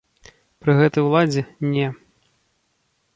Пры 0.61 0.71
гэтай 0.79 1.05
уладзе, 1.09 1.43
не. 1.75 1.87